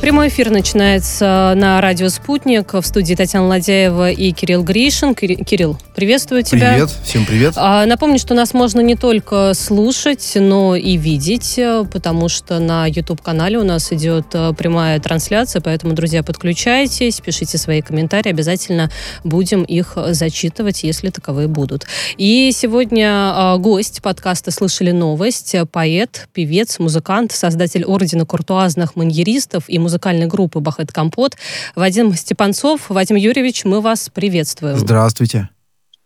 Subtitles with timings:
[0.00, 5.12] Прямой эфир начинается на радио «Спутник» в студии Татьяна Ладяева и Кирилл Гришин.
[5.12, 6.74] Кирилл, приветствую тебя.
[6.74, 7.54] Привет, всем привет.
[7.56, 11.58] А, напомню, что нас можно не только слушать, но и видеть,
[11.90, 17.82] потому что на YouTube-канале у нас идет э, прямая трансляция, поэтому, друзья, подключайтесь, пишите свои
[17.82, 18.92] комментарии, обязательно
[19.24, 21.86] будем их зачитывать, если таковые будут.
[22.16, 29.87] И сегодня а, гость подкаста «Слышали новость», поэт, певец, музыкант, создатель Ордена куртуазных маньеристов и
[29.88, 31.36] музыкальной группы «Бахет Компот».
[31.74, 32.90] Вадим Степанцов.
[32.90, 34.76] Вадим Юрьевич, мы вас приветствуем.
[34.76, 35.48] Здравствуйте.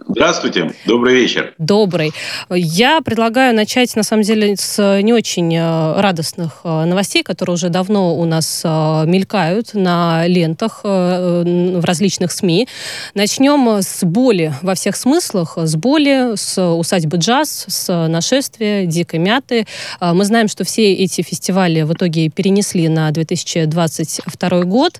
[0.09, 1.55] Здравствуйте, добрый вечер.
[1.59, 2.13] Добрый.
[2.51, 7.69] Я предлагаю начать, на самом деле, с не очень э, радостных э, новостей, которые уже
[7.69, 12.69] давно у нас э, мелькают на лентах в различных СМИ.
[13.15, 19.67] Начнем с боли во всех смыслах, с боли, с усадьбы джаз, с нашествия, дикой мяты.
[20.01, 24.99] Мы знаем, что все эти фестивали в итоге перенесли на 2022 год.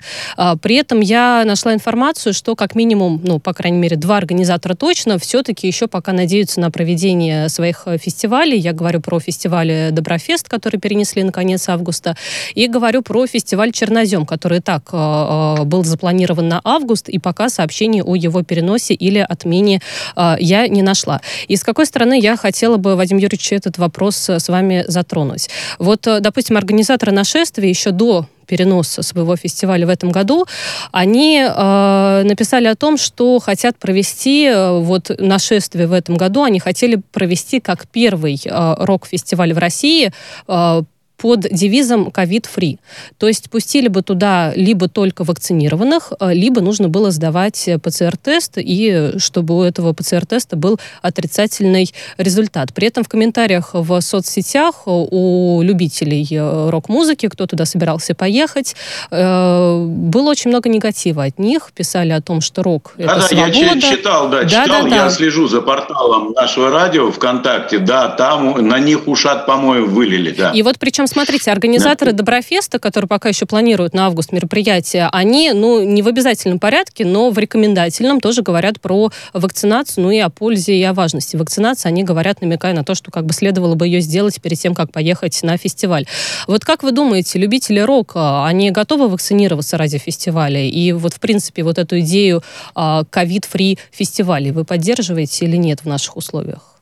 [0.63, 4.92] При этом я нашла информацию, что как минимум, ну, по крайней мере, два организатора точно
[4.93, 8.59] точно все-таки еще пока надеются на проведение своих э, фестивалей.
[8.59, 12.15] Я говорю про фестиваль Доброфест, который перенесли на конец августа,
[12.55, 17.49] и говорю про фестиваль Чернозем, который так э, э, был запланирован на август, и пока
[17.49, 19.81] сообщений о его переносе или отмене
[20.15, 21.23] э, я не нашла.
[21.49, 25.49] И с какой стороны я хотела бы, Вадим Юрьевич, этот вопрос с вами затронуть.
[25.79, 30.47] Вот, э, допустим, организаторы нашествия еще до переноса своего фестиваля в этом году,
[30.93, 36.61] они э, написали о том, что хотят провести э, вот нашествие в этом году, они
[36.61, 40.13] хотели провести как первый э, рок-фестиваль в России
[40.49, 40.83] э,
[41.23, 42.81] под девизом «ковид-фри».
[43.17, 49.13] То есть пустили бы туда либо только вакцинированных, э, либо нужно было сдавать ПЦР-тест, и
[49.19, 52.75] чтобы у этого ПЦР-теста был отрицательный результат.
[52.75, 58.75] При этом в комментариях в соцсетях у любителей э, рок-музыки, кто туда собирался поехать,
[59.13, 61.71] э, было очень много негатива от них.
[61.73, 63.59] Писали о том, что рок– это да, свобода.
[63.59, 64.67] я читал, да, читал.
[64.67, 67.79] Да, да, я слежу за порталом нашего радио ВКонтакте.
[67.79, 70.35] Да, там на них ушат, по-моему, вылили.
[70.37, 70.51] Да.
[70.51, 75.83] И вот причем смотрите, организаторы Доброфеста, которые пока еще планируют на август мероприятие, они, ну,
[75.83, 80.77] не в обязательном порядке, но в рекомендательном тоже говорят про вакцинацию, ну и о пользе
[80.77, 81.89] и о важности вакцинации.
[81.89, 84.91] Они говорят, намекая на то, что как бы следовало бы ее сделать перед тем, как
[84.91, 86.07] поехать на фестиваль.
[86.47, 90.67] Вот как вы думаете, любители рока, они готовы вакцинироваться ради фестиваля?
[90.67, 92.43] И вот, в принципе, вот эту идею
[92.75, 96.73] а, ковид-фри фестивалей вы поддерживаете или нет в наших условиях?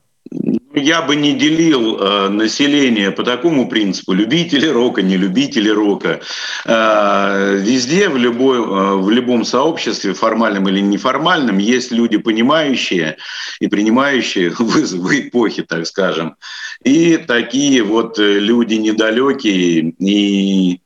[0.73, 6.21] Я бы не делил э, население по такому принципу, любители рока, не любители рока.
[6.65, 13.17] Э, везде, в, любой, э, в любом сообществе, формальном или неформальном, есть люди, понимающие
[13.59, 16.35] и принимающие вызовы эпохи, так скажем.
[16.83, 20.79] И такие вот э, люди недалекие и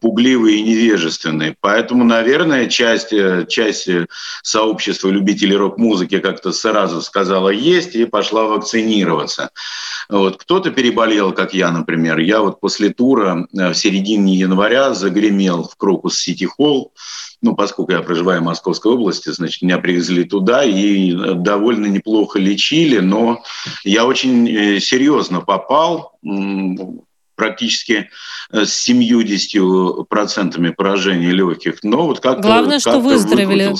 [0.00, 1.56] пугливые и невежественные.
[1.60, 4.06] Поэтому, наверное, часть, э, часть э,
[4.42, 9.50] сообщества любителей рок-музыки как-то сразу сказала «есть» и пошла вакцинироваться.
[10.08, 10.36] Вот.
[10.38, 12.18] Кто-то переболел, как я, например.
[12.18, 16.92] Я вот после тура э, в середине января загремел в Крокус Сити Холл,
[17.42, 22.98] ну, поскольку я проживаю в Московской области, значит, меня привезли туда и довольно неплохо лечили,
[22.98, 23.42] но
[23.84, 26.18] я очень серьезно попал,
[27.36, 28.10] практически
[28.50, 31.78] э, с 70% поражения легких.
[31.82, 33.74] Но вот как Главное, что выздоровели.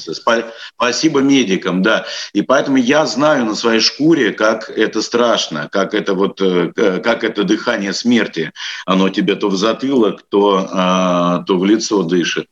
[0.77, 2.07] Спасибо медикам, да.
[2.33, 6.73] И поэтому я знаю на своей шкуре, как это страшно, как это вот, э,
[7.03, 8.53] как это дыхание смерти.
[8.85, 12.49] Оно тебе то в затылок, то, а, то в лицо дышит.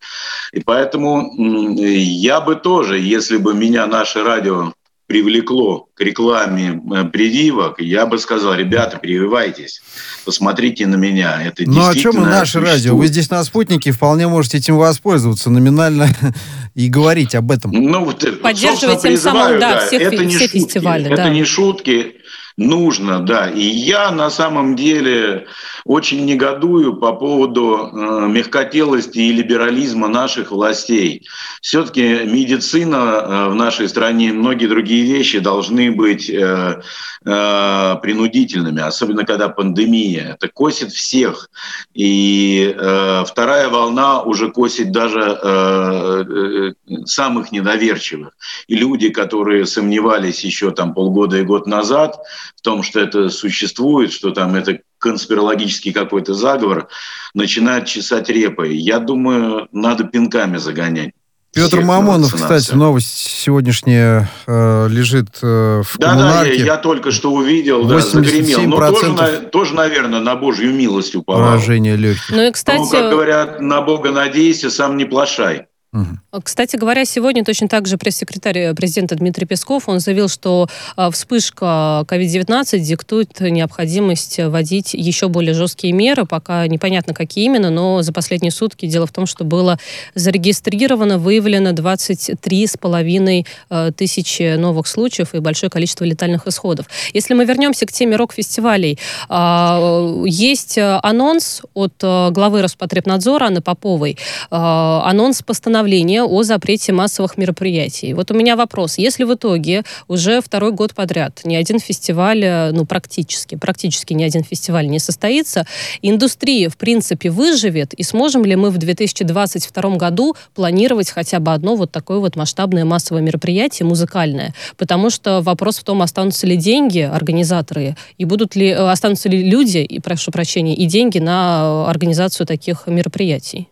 [0.53, 4.73] И поэтому я бы тоже, если бы меня наше радио
[5.15, 6.83] привлекло к рекламе
[7.13, 9.81] прививок, я бы сказал, ребята, прививайтесь,
[10.25, 11.41] посмотрите на меня.
[11.41, 12.97] Это ну а чем мы наше радио?
[12.97, 16.09] Вы здесь на спутнике вполне можете этим воспользоваться номинально
[16.75, 17.71] и говорить об этом.
[17.71, 21.07] Ну, вот, э, Поддерживать тем самым, да, да всех, это не все шутки, фестивали.
[21.07, 21.29] Это да.
[21.29, 22.17] не шутки,
[22.57, 23.51] нужно, да.
[23.51, 25.47] И я на самом деле
[25.85, 31.27] очень негодую по поводу э, мягкотелости и либерализма наших властей.
[31.61, 36.81] Все-таки медицина э, в нашей стране и многие другие вещи должны быть э,
[37.25, 40.37] э, принудительными, особенно когда пандемия.
[40.39, 41.51] Это косит всех.
[41.93, 48.31] И э, вторая волна уже косит даже э, э, самых недоверчивых.
[48.69, 52.17] И люди, которые сомневались еще там полгода и год назад
[52.65, 56.89] том, что это существует, что там это конспирологический какой-то заговор,
[57.35, 58.75] начинают чесать репой.
[58.75, 61.13] Я думаю, надо пинками загонять.
[61.53, 66.51] Петр Мамонов, кстати, новость сегодняшняя э, лежит э, в да, коммунарке.
[66.51, 68.63] Да, я, я только что увидел, да, загремел.
[68.63, 71.53] Но тоже, тоже, наверное, на Божью милость уповал.
[71.53, 72.31] Поражение легких.
[72.31, 72.79] Ну и, кстати...
[72.79, 75.67] Ну, как говорят, на Бога надейся, сам не плашай.
[75.95, 76.41] Угу.
[76.43, 82.05] Кстати говоря, сегодня точно так же пресс-секретарь президента Дмитрий Песков, он заявил, что а, вспышка
[82.09, 88.51] COVID-19 диктует необходимость вводить еще более жесткие меры, пока непонятно, какие именно, но за последние
[88.51, 89.79] сутки дело в том, что было
[90.17, 96.87] зарегистрировано, выявлено 23,5 а, тысячи новых случаев и большое количество летальных исходов.
[97.13, 98.99] Если мы вернемся к теме рок-фестивалей,
[99.29, 104.19] а, есть анонс от главы Роспотребнадзора Анны Поповой,
[104.51, 108.15] анонс постановления постановление о запрете массовых мероприятий.
[108.15, 108.97] Вот у меня вопрос.
[108.97, 114.25] Если в итоге уже второй год подряд ни один фестиваль, э, ну, практически, практически ни
[114.25, 115.67] один фестиваль не состоится,
[116.01, 121.77] индустрия, в принципе, выживет, и сможем ли мы в 2022 году планировать хотя бы одно
[121.77, 124.55] вот такое вот масштабное массовое мероприятие музыкальное?
[124.79, 129.43] Потому что вопрос в том, останутся ли деньги организаторы, и будут ли, э, останутся ли
[129.51, 133.69] люди, и прошу прощения, и деньги на организацию таких мероприятий?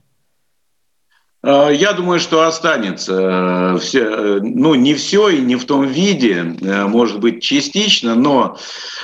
[1.43, 5.87] Э, я думаю, что останется э, все, э, ну не все и не в том
[5.87, 8.59] виде, может быть частично, но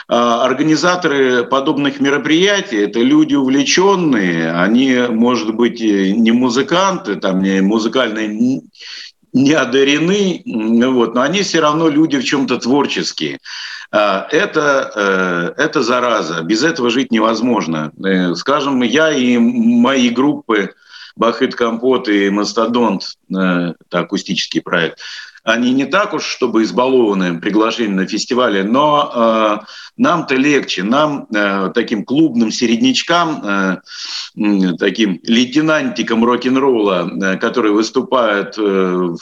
[0.06, 8.62] организаторы подобных мероприятий это люди увлеченные, они, может быть, не музыканты, там не музыкальные
[9.35, 13.38] не одарены, вот, но они все равно люди в чем-то творческие.
[13.90, 17.93] Это, это зараза, без этого жить невозможно.
[18.35, 20.70] Скажем, я и мои группы,
[21.19, 25.00] Бахыт Компот и Мастодонт, э, это акустический проект,
[25.43, 29.67] они не так уж, чтобы избалованы приглашением на фестивале, но э,
[29.97, 38.62] нам-то легче, нам, э, таким клубным середнячкам, э, таким лейтенантикам рок-н-ролла, э, которые выступают э,
[38.62, 39.19] в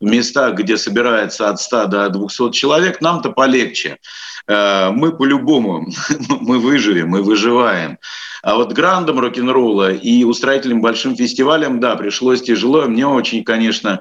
[0.00, 3.98] местах, где собирается от 100 до 200 человек, нам-то полегче.
[4.46, 5.86] Э, мы по-любому,
[6.40, 7.98] мы выживем, мы выживаем.
[8.42, 12.86] А вот грандом рок-н-ролла и устроителям большим фестивалям, да, пришлось тяжело.
[12.86, 14.00] Мне очень, конечно,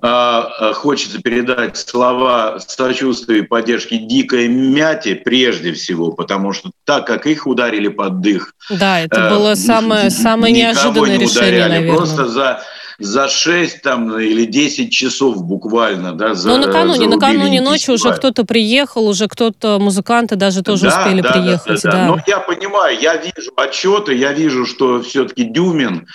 [0.00, 7.06] э, э, хочется передать слова сочувствия и поддержки дикой мяти прежде всего, потому что так
[7.06, 8.54] как их ударили под дых.
[8.70, 11.96] Да, это было самое, самое неожиданное не решение, ударяли, наверное.
[11.96, 12.62] Просто за
[12.98, 16.12] за 6 там, или 10 часов буквально.
[16.12, 21.00] Да, за, Но накануне, накануне ночью уже кто-то приехал, уже кто-то, музыканты даже тоже да,
[21.00, 21.82] успели да, приехать.
[21.82, 22.06] Да, да, да.
[22.06, 26.06] Но я понимаю, я вижу отчеты, я вижу, что все-таки Дюмин,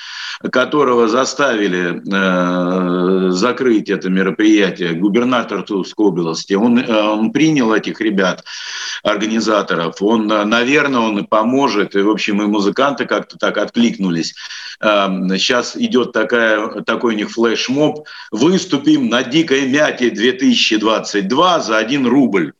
[0.52, 8.46] которого заставили э, закрыть это мероприятие, губернатор Тульской области, он, э, он принял этих ребят,
[9.04, 14.34] организаторов, он, наверное, он и поможет, и, в общем, и музыканты как-то так откликнулись.
[14.82, 22.08] Э, сейчас идет такая такой у них флешмоб, выступим на дикой мяте 2022 за 1
[22.08, 22.54] рубль.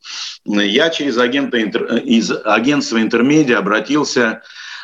[0.46, 4.42] Я через агента, из агентства Интермедиа обратился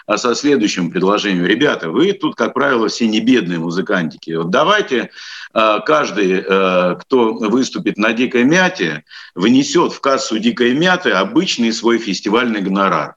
[0.08, 1.46] а, со следующим предложением.
[1.46, 4.32] Ребята, вы тут, как правило, все не бедные музыкантики.
[4.32, 5.10] Вот давайте
[5.54, 11.98] а, каждый, а, кто выступит на «Дикой мяте», внесет в кассу «Дикой мяты» обычный свой
[11.98, 13.16] фестивальный гонорар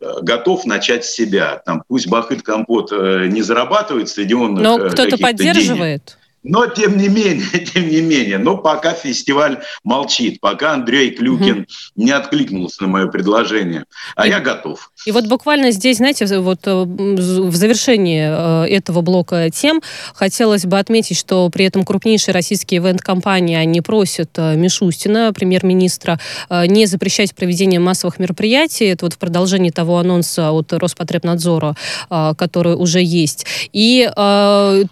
[0.00, 1.62] готов начать с себя.
[1.64, 6.02] Там, пусть Бахыт Компот э, не зарабатывает стадионных Но кто-то поддерживает.
[6.04, 11.60] Денег, но тем не менее, тем не менее, но пока фестиваль молчит, пока Андрей Клюкин
[11.60, 11.66] угу.
[11.96, 13.84] не откликнулся на мое предложение,
[14.14, 14.90] а и, я готов.
[15.06, 19.82] И вот буквально здесь, знаете, вот э, в завершении э, этого блока тем
[20.14, 26.86] хотелось бы отметить, что при этом крупнейшие российские ивент-компании, они просят э, Мишустина, премьер-министра, не
[26.86, 28.86] запрещать проведение массовых мероприятий.
[28.86, 31.74] Это вот в продолжении того анонса от Роспотребнадзора,
[32.08, 33.46] который уже есть.
[33.72, 34.08] И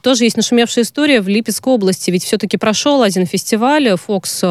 [0.02, 4.46] тоже есть нашумевшая история в Липецкой области ведь все-таки прошел один фестиваль Fox э,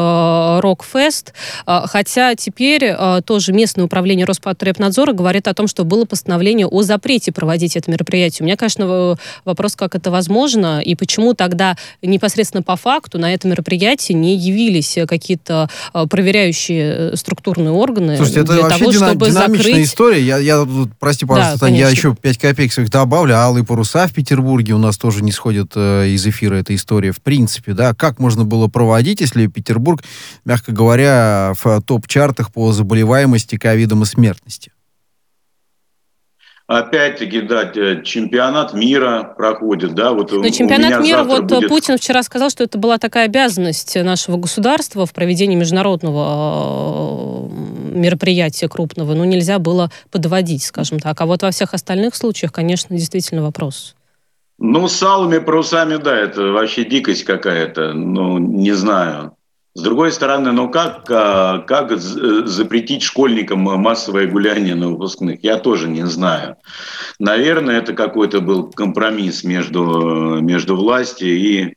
[0.60, 1.32] Rock Fest,
[1.66, 6.82] э, хотя теперь э, тоже местное управление Роспотребнадзора говорит о том, что было постановление о
[6.82, 8.44] запрете проводить это мероприятие.
[8.44, 13.48] У меня, конечно, вопрос, как это возможно и почему тогда непосредственно по факту на это
[13.48, 15.68] мероприятие не явились какие-то
[16.08, 19.86] проверяющие структурные органы Слушайте, это вообще того, дина- чтобы динамичная закрыть...
[19.86, 20.22] история.
[20.22, 20.68] Я, я,
[21.00, 23.34] прости, пожалуйста, да, Таня, я еще 5 копеек своих добавлю.
[23.36, 27.12] Алые паруса в Петербурге у нас тоже не сходят э, из эфира этой истории история
[27.12, 30.02] в принципе, да, как можно было проводить, если Петербург,
[30.44, 34.70] мягко говоря, в топ-чартах по заболеваемости ковидом и смертности?
[36.66, 37.70] Опять-таки, да,
[38.02, 41.68] чемпионат мира проходит, да, вот Но чемпионат мира, вот будет...
[41.68, 48.68] Путин вчера сказал, что это была такая обязанность нашего государства в проведении международного э, мероприятия
[48.68, 51.20] крупного, ну, нельзя было подводить, скажем так.
[51.20, 53.94] А вот во всех остальных случаях, конечно, действительно вопрос.
[54.58, 59.36] Ну, с алыми парусами, да, это вообще дикость какая-то, ну, не знаю.
[59.76, 65.88] С другой стороны, ну как, а, как запретить школьникам массовое гуляние на выпускных, я тоже
[65.88, 66.56] не знаю.
[67.18, 71.74] Наверное, это какой-то был компромисс между, между властью и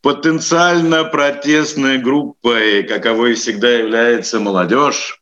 [0.00, 5.20] потенциально протестной группой, каковой всегда является молодежь.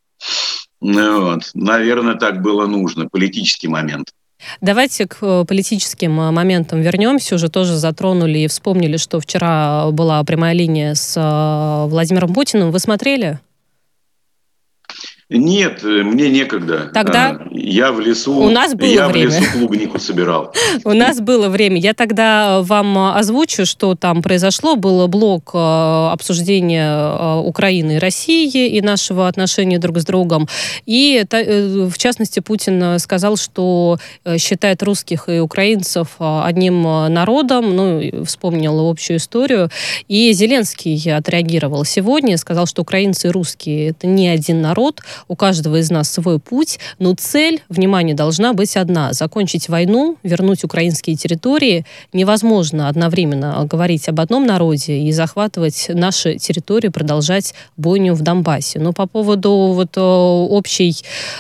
[0.81, 1.51] Ну вот.
[1.55, 4.13] Наверное, так было нужно, политический момент.
[4.61, 7.35] Давайте к э, политическим э, моментам вернемся.
[7.35, 12.71] Уже тоже затронули и вспомнили, что вчера была прямая линия с э, Владимиром Путиным.
[12.71, 13.41] Вы смотрели?
[15.33, 16.91] Нет, мне некогда.
[16.93, 18.39] Тогда а, я в лесу.
[18.39, 19.31] У нас было я время.
[19.31, 20.53] в лесу клубнику собирал.
[20.85, 21.79] У нас было время.
[21.79, 24.77] Я тогда вам озвучу, что там произошло.
[24.77, 30.49] Был блок э, обсуждения э, Украины и России и нашего отношения друг с другом.
[30.87, 33.99] И э, в частности Путин сказал, что
[34.39, 37.75] считает русских и украинцев одним народом.
[37.75, 39.71] Ну, вспомнил общую историю.
[40.09, 45.77] И Зеленский отреагировал сегодня, сказал, что украинцы и русские это не один народ у каждого
[45.81, 49.13] из нас свой путь, но цель, внимание, должна быть одна.
[49.13, 51.85] Закончить войну, вернуть украинские территории.
[52.13, 58.79] Невозможно одновременно говорить об одном народе и захватывать наши территории, продолжать бойню в Донбассе.
[58.79, 60.97] Но по поводу вот э, общей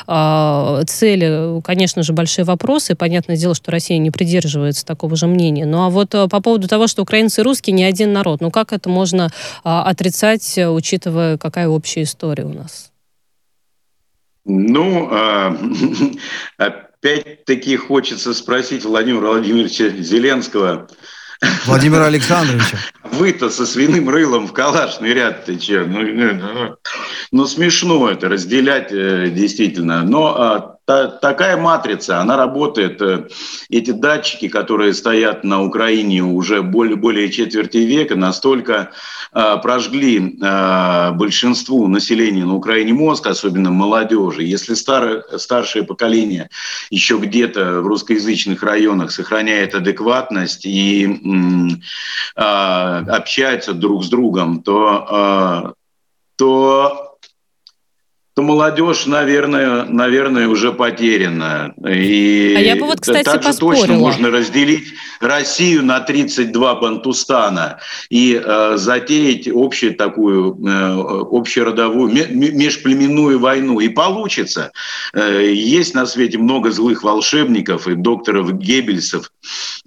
[0.06, 2.94] э, цели, конечно же, большие вопросы.
[2.94, 5.66] Понятное дело, что Россия не придерживается такого же мнения.
[5.66, 8.50] Ну а вот э, по поводу того, что украинцы и русские не один народ, ну
[8.50, 9.30] как это можно
[9.64, 12.91] э, отрицать, учитывая, какая общая история у нас?
[14.44, 15.56] Ну, а,
[16.56, 20.88] опять-таки хочется спросить Владимира Владимировича Зеленского.
[21.66, 22.78] Владимира Александровича.
[23.04, 25.84] Вы-то со свиным рылом в калашный ряд ты че?
[25.84, 26.76] Ну, ну, ну,
[27.30, 30.02] ну смешно это разделять э, действительно.
[30.02, 33.00] Но а, та, такая матрица, она работает.
[33.02, 33.28] Э,
[33.70, 38.90] эти датчики, которые стоят на Украине уже более, более четверти века, настолько
[39.32, 44.42] э, прожгли э, большинству населения на Украине мозг, особенно молодежи.
[44.42, 46.50] Если старое, старшее поколение
[46.90, 51.06] еще где-то в русскоязычных районах сохраняет адекватность и
[52.36, 55.72] э, общается друг с другом, то, э,
[56.36, 57.11] то
[58.34, 61.74] то молодежь, наверное, наверное, уже потеряна.
[61.86, 63.86] И а я бы вот, кстати, также поспорила.
[63.86, 73.38] точно можно разделить Россию на 32 бантустана и э, затеять общую такую э, общеродовую, межплеменную
[73.38, 73.80] войну.
[73.80, 74.72] И получится.
[75.12, 79.30] Э, есть на свете много злых волшебников и докторов Геббельсов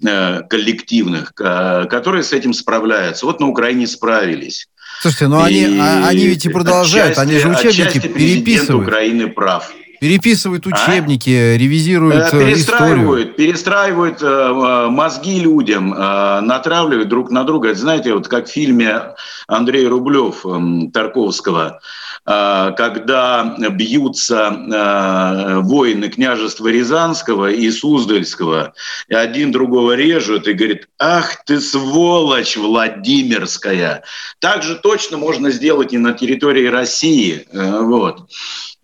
[0.04, 3.26] э, коллективных, э, которые с этим справляются.
[3.26, 4.68] Вот на Украине справились.
[5.00, 8.88] Слушайте, ну они, а, они ведь и продолжают, отчасти, они же учебники переписывают.
[8.88, 9.72] Украины прав.
[10.00, 10.70] Переписывают а?
[10.70, 11.56] учебники, а?
[11.56, 13.34] ревизируют э, перестраивают, историю.
[13.34, 17.70] Перестраивают э, э, мозги людям, э, натравливают друг на друга.
[17.70, 19.14] Это, знаете, вот как в фильме
[19.46, 28.74] Андрея Рублев э, Тарковского– Э, когда бьются э, воины княжества Рязанского и Суздальского,
[29.06, 34.02] и один другого режут и говорит, ах ты сволочь Владимирская.
[34.40, 37.46] Так же точно можно сделать и на территории России.
[37.52, 38.28] Э, вот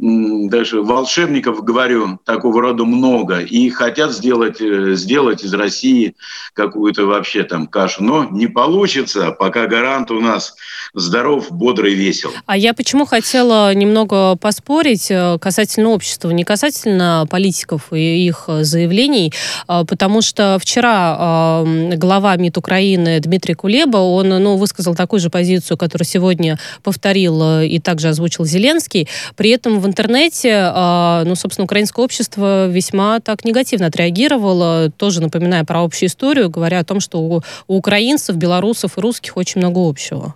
[0.03, 6.17] даже волшебников, говорю, такого рода много, и хотят сделать, э, сделать из России
[6.55, 8.03] какую-то вообще там кашу.
[8.03, 10.57] Но не получится, пока гарант у нас
[10.95, 12.31] здоров, бодрый, весел.
[12.47, 19.33] А я почему хотела немного поспорить э, касательно общества, не касательно политиков и их заявлений,
[19.67, 21.63] а, потому что вчера
[21.97, 27.67] глава МИД Украины Дмитрий Кулеба, он ну, высказал такую же позицию, которую сегодня повторил э,
[27.69, 29.09] и также озвучил Зеленский.
[29.37, 35.65] При этом в интернете, а, ну, собственно, украинское общество весьма так негативно отреагировало, тоже напоминая
[35.65, 39.79] про общую историю, говоря о том, что у, у украинцев, белорусов и русских очень много
[39.89, 40.35] общего.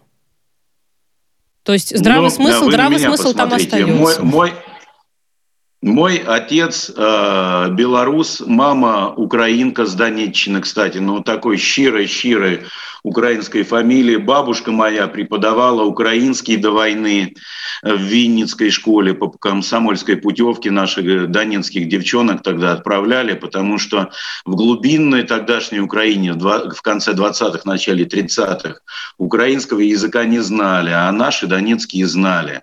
[1.67, 3.93] То есть здравый ну, смысл, здравый смысл там остается.
[3.93, 4.53] Мой, мой,
[5.83, 12.63] мой отец э, белорус, мама украинка с Донеччины, кстати, ну такой щирый-щирый
[13.07, 14.17] украинской фамилии.
[14.17, 17.37] Бабушка моя преподавала украинский до войны
[17.83, 24.11] в Винницкой школе по комсомольской путевке наших донецких девчонок тогда отправляли, потому что
[24.45, 28.81] в глубинной тогдашней Украине в конце 20-х, начале 30-х
[29.19, 32.63] украинского языка не знали, а наши донецкие знали.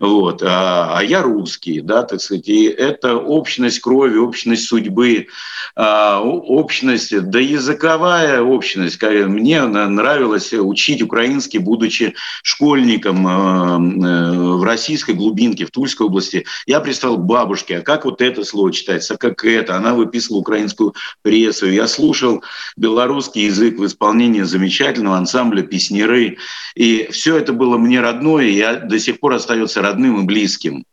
[0.00, 0.42] Вот.
[0.42, 5.28] А, а я русский, да, так сказать, и это общность крови, общность судьбы,
[5.76, 9.00] а, общность, да языковая общность.
[9.00, 16.44] Мне нравилось учить украинский, будучи школьником в российской глубинке, в Тульской области.
[16.66, 19.76] Я представил бабушке, а как вот это слово читается, а как это?
[19.76, 21.70] Она выписывала украинскую прессу.
[21.70, 22.42] Я слушал
[22.76, 26.38] белорусский язык в исполнении замечательного ансамбля «Песнеры».
[26.74, 30.84] И все это было мне родное, и я до сих пор остается родным и близким.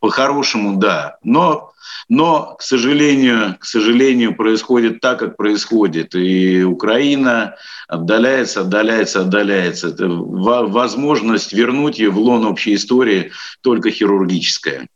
[0.00, 1.18] По-хорошему, да.
[1.22, 1.72] Но
[2.08, 6.14] но, к сожалению, к сожалению, происходит так, как происходит.
[6.14, 7.56] И Украина
[7.88, 9.88] отдаляется, отдаляется, отдаляется.
[9.88, 14.86] Это возможность вернуть ее в лон общей истории только хирургическая.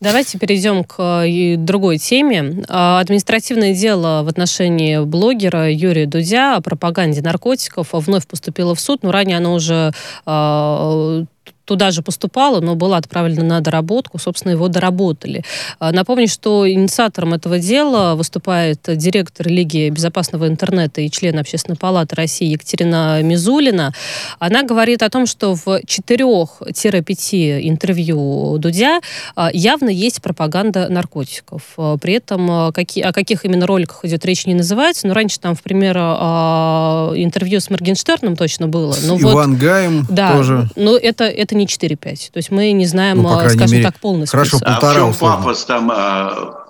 [0.00, 2.62] Давайте перейдем к э, другой теме.
[2.68, 9.02] А, административное дело в отношении блогера Юрия Дудя о пропаганде наркотиков вновь поступило в суд,
[9.02, 9.92] но ранее оно уже
[10.26, 11.24] а,
[11.64, 15.44] туда же поступало, но было отправлено на доработку, собственно, его доработали.
[15.78, 22.16] А, напомню, что инициатором этого дела выступает директор Лиги безопасного интернета и член Общественной палаты
[22.16, 23.92] России Екатерина Мизулина.
[24.38, 29.00] Она говорит о том, что в 4-5 интервью Дудя
[29.34, 31.62] а, явно есть пропаганда наркотиков.
[31.76, 35.54] А, при этом какие, о каких именно роликах идет речь не называется, но раньше там,
[35.54, 38.94] в пример, интервью с Моргенштерном точно было.
[39.06, 40.68] Но Иван вот, Гаем да, тоже.
[40.76, 42.30] Но это, это это не 4-5.
[42.32, 44.90] То есть мы не знаем, ну, скажем мере, так, полный Хорошо, полтора.
[44.90, 46.63] А в чем пафос там а,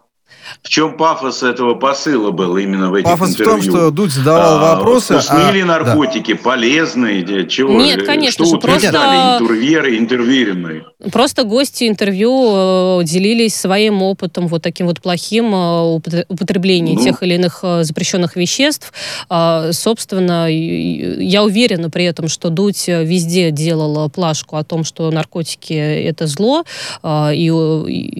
[0.63, 3.55] в чем пафос этого посыла был именно в этих пафос интервью?
[3.55, 5.15] Пафос в том, что Дудь задавал а, вопросы.
[5.15, 5.53] Вкусные а...
[5.53, 6.41] ли наркотики, да.
[6.43, 7.81] полезные, чего?
[7.81, 8.89] Нет, конечно что же, просто...
[8.89, 10.85] интервьюеры, интервьюируемые?
[11.13, 17.05] Просто гости интервью э, делились своим опытом, вот таким вот плохим э, употреблением ну.
[17.05, 18.93] тех или иных э, запрещенных веществ.
[19.29, 25.73] А, собственно, я уверена при этом, что Дудь везде делала плашку о том, что наркотики
[25.73, 26.65] это зло,
[27.05, 27.51] и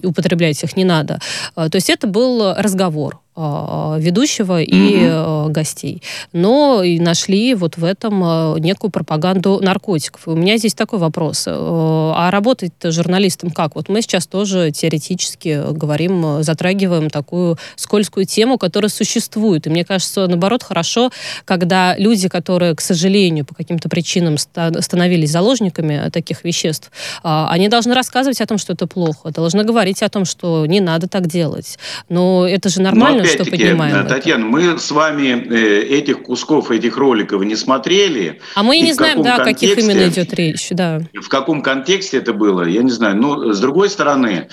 [0.03, 1.19] употреблять их не надо.
[1.55, 3.24] То есть это был разговор.
[3.37, 5.51] А, ведущего и угу.
[5.51, 6.01] гостей.
[6.31, 10.25] Но и нашли вот в этом а, некую пропаганду наркотиков.
[10.27, 11.43] И у меня здесь такой вопрос.
[11.47, 13.75] А работать журналистом как?
[13.75, 19.67] Вот мы сейчас тоже теоретически говорим, затрагиваем такую скользкую тему, которая существует.
[19.67, 21.11] И мне кажется, наоборот, хорошо,
[21.43, 26.89] когда люди, которые, к сожалению, по каким-то причинам становились заложниками таких веществ,
[27.21, 31.09] они должны рассказывать о том, что это плохо, должны говорить о том, что не надо
[31.09, 31.77] так делать.
[32.07, 34.07] Но это же нормально, что поднимаем.
[34.07, 34.49] Татьяна, это.
[34.49, 38.41] мы с вами э, этих кусков, этих роликов не смотрели.
[38.55, 41.01] А мы и не знаем, да, о каких именно идет речь, да.
[41.13, 43.17] В каком контексте это было, я не знаю.
[43.17, 44.49] Но с другой стороны,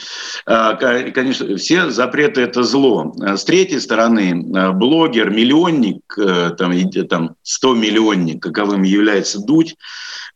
[0.47, 3.15] э, конечно, все запреты это зло.
[3.19, 6.19] С третьей стороны, э, блогер, миллионник,
[6.59, 6.73] там,
[7.09, 9.77] там 100 миллионник, каковым является Дудь,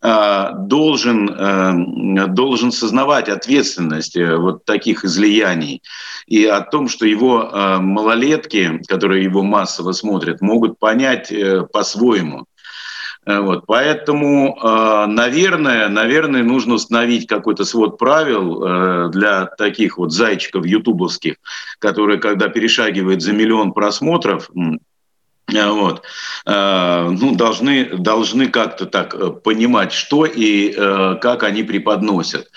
[0.07, 5.83] должен, должен сознавать ответственность вот таких излияний
[6.27, 12.47] и о том, что его малолетки, которые его массово смотрят, могут понять э, по-своему.
[13.25, 20.66] Э, вот, поэтому, э, наверное, наверное, нужно установить какой-то свод правил для таких вот зайчиков
[20.66, 21.37] ютубовских,
[21.79, 24.51] которые, когда перешагивают за миллион просмотров,
[25.49, 26.03] вот,
[26.45, 30.73] ну, должны, должны как-то так понимать, что и
[31.21, 32.49] как они преподносят.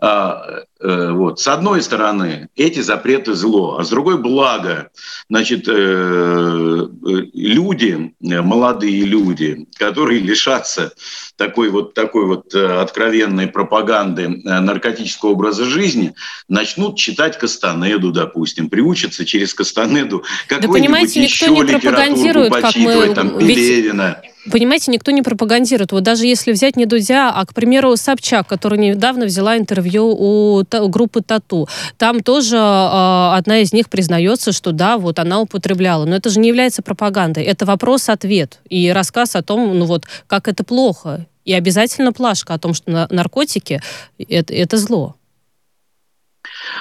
[0.00, 1.40] А, э, вот.
[1.40, 4.90] С одной стороны, эти запреты зло, а с другой благо.
[5.28, 6.86] Значит, э, э,
[7.34, 10.92] люди, молодые люди, которые лишатся
[11.38, 16.14] такой вот, такой вот откровенной пропаганды наркотического образа жизни,
[16.48, 22.76] начнут читать Кастанеду, допустим, приучатся через Кастанеду какой-нибудь да, еще никто не литературу почитывать, как
[22.76, 23.14] мы...
[23.14, 24.20] там, Пелевина.
[24.22, 25.92] Ведь Понимаете, никто не пропагандирует.
[25.92, 30.62] Вот даже если взять не Дудя, а, к примеру, Собчак, которая недавно взяла интервью у,
[30.88, 36.04] группы Тату, там тоже э, одна из них признается, что да, вот она употребляла.
[36.04, 37.44] Но это же не является пропагандой.
[37.44, 41.26] Это вопрос-ответ и рассказ о том, ну вот, как это плохо.
[41.44, 43.80] И обязательно плашка о том, что наркотики
[44.18, 45.16] это, это зло.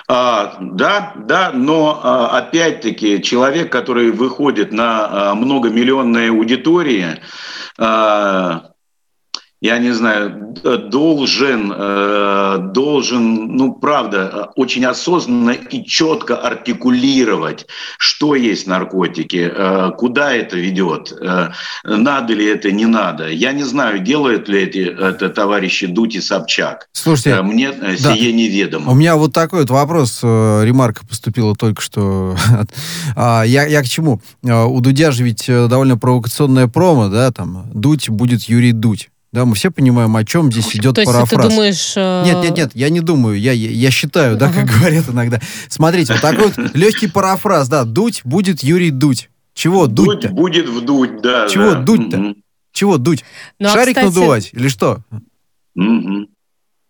[0.07, 7.21] А, да, да, но а, опять-таки человек, который выходит на а, многомиллионные аудитории,
[7.77, 8.71] а,
[9.59, 10.53] я не знаю,
[10.91, 17.65] должен, э, должен, ну, правда, очень осознанно и четко артикулировать,
[17.97, 21.49] что есть наркотики, э, куда это ведет, э,
[21.83, 23.29] надо ли это, не надо.
[23.29, 26.87] Я не знаю, делают ли эти это товарищи Дуть и Собчак.
[26.91, 27.95] Слушайте, мне да.
[27.95, 28.91] сие неведомо.
[28.91, 32.35] У меня вот такой вот вопрос, ремарка поступила только что.
[33.15, 34.21] А, я, я к чему?
[34.43, 39.09] У Дудя же ведь довольно провокационная промо, да, там, Дудь будет Юрий Дудь.
[39.37, 41.31] Да, мы все понимаем, о чем здесь идет То парафраз.
[41.31, 41.93] Есть ты думаешь...
[41.95, 42.23] Э...
[42.25, 45.39] Нет, нет, нет, я не думаю, я, я, я считаю, да, как говорят иногда.
[45.69, 49.29] Смотрите, вот такой вот легкий парафраз, да, дуть будет Юрий Дуть.
[49.53, 50.29] Чего дуть -то?
[50.29, 51.47] Будет вдуть, да.
[51.49, 51.81] Чего да.
[51.81, 52.17] дуть-то?
[52.17, 52.35] Угу.
[52.71, 53.23] Чего дуть?
[53.59, 54.15] Ну, а Шарик а, кстати...
[54.15, 55.03] надувать или что?
[55.75, 56.27] Угу.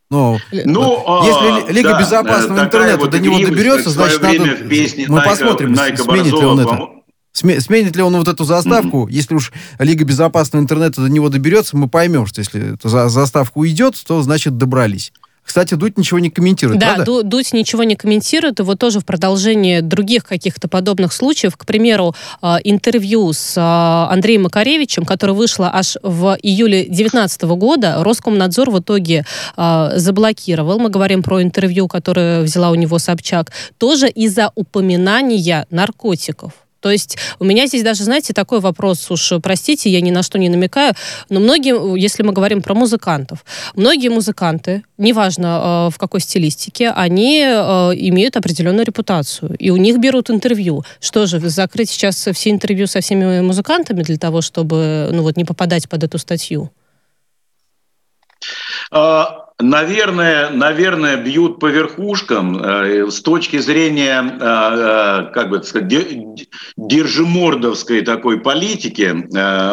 [0.09, 4.39] Ну, ну вот, если Лига да, безопасного интернета вот до него доберется, значит, надо...
[4.39, 6.96] Мы Найка, посмотрим, Найка сменит ли он это.
[7.37, 9.07] Сменит ли он вот эту заставку?
[9.07, 9.11] Mm-hmm.
[9.11, 13.95] Если уж Лига безопасного интернета до него доберется, мы поймем, что если эта заставка уйдет,
[14.05, 15.11] то значит добрались.
[15.47, 17.23] Кстати, Дудь ничего не комментирует, Да, правда?
[17.23, 18.59] Дудь ничего не комментирует.
[18.59, 24.43] Вот тоже в продолжении других каких-то подобных случаев, к примеру, а, интервью с а, Андреем
[24.43, 30.79] Макаревичем, которое вышло аж в июле 2019 года, Роскомнадзор в итоге а, заблокировал.
[30.79, 36.51] Мы говорим про интервью, которое взяла у него Собчак, тоже из-за упоминания наркотиков.
[36.79, 40.37] То есть у меня здесь даже, знаете, такой вопрос, уж простите, я ни на что
[40.37, 40.93] не намекаю,
[41.29, 43.43] но многие, если мы говорим про музыкантов,
[43.75, 47.49] многие музыканты, неважно э, в какой стилистике, они э,
[47.95, 50.83] имеют определенную репутацию, и у них берут интервью.
[50.99, 55.45] Что же, закрыть сейчас все интервью со всеми музыкантами для того, чтобы ну, вот, не
[55.45, 56.71] попадать под эту статью?
[58.91, 65.89] А, Наверное, наверное, бьют по верхушкам э, с точки зрения, э, э, как бы сказать,
[66.77, 69.27] держимордовской такой политики.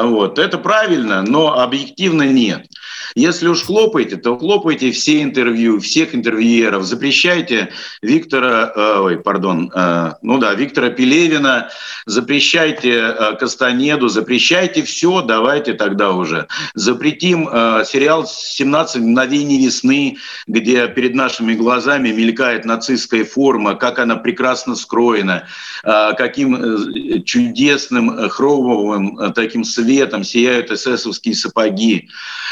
[0.05, 2.66] Вот, это правильно, но объективно нет.
[3.14, 7.71] Если уж хлопаете, то хлопайте все интервью, всех интервьюеров, запрещайте
[8.03, 11.71] Виктора, э, ой, пардон, э, ну да, Виктора Пелевина,
[12.07, 16.47] запрещайте э, Кастанеду, запрещайте все, давайте тогда уже.
[16.75, 24.17] Запретим э, сериал «17 мгновений весны», где перед нашими глазами мелькает нацистская форма, как она
[24.17, 25.47] прекрасно скроена,
[25.85, 32.09] э, каким э, чудесным э, хромовым э, таким светом сияют эсэсовские сапоги.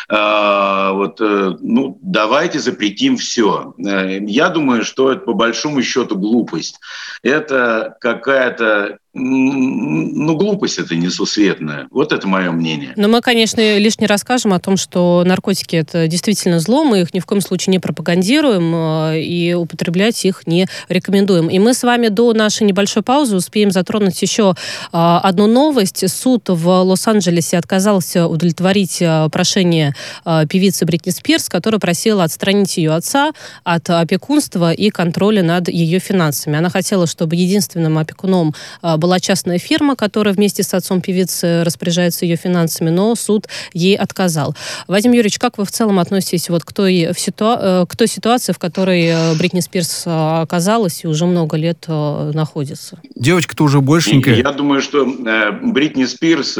[0.09, 0.52] А,
[0.93, 3.75] вот, э, ну, давайте запретим все.
[3.79, 6.81] Э, я думаю, что это по большому счету глупость.
[7.23, 11.87] Это какая-то ну, глупость это несусветная.
[11.91, 12.95] Вот это мое мнение.
[12.97, 17.13] Но мы, конечно, лишь не расскажем о том, что наркотики это действительно зло, мы их
[17.13, 21.49] ни в коем случае не пропагандируем э, и употреблять их не рекомендуем.
[21.49, 26.09] И мы с вами до нашей небольшой паузы успеем затронуть еще э, одну новость.
[26.11, 29.95] Суд в Лос-Анджелесе отказался удовлетворить э, прошение
[30.25, 36.57] певицы Бритни Спирс, которая просила отстранить ее отца от опекунства и контроля над ее финансами.
[36.57, 38.55] Она хотела, чтобы единственным опекуном
[39.03, 44.55] была частная фирма, которая вместе с отцом певицы распоряжается ее финансами, но суд ей отказал.
[44.87, 48.07] Вадим Юрьевич, как вы в целом относитесь вот к той, в ситуа э, к той
[48.07, 53.01] ситуации, в которой э, Бритни Спирс э, оказалась и уже много лет находится?
[53.17, 54.37] Девочка-то уже большенькая.
[54.37, 55.05] Я думаю, что
[55.63, 56.55] Бритни Спирс